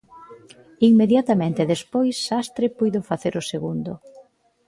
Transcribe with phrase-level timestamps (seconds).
[0.89, 3.91] Inmediatamente despois, Sastre puido facer o segundo.